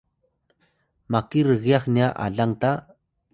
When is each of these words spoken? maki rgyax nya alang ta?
maki 1.11 1.39
rgyax 1.47 1.83
nya 1.95 2.07
alang 2.25 2.53
ta? 2.61 2.71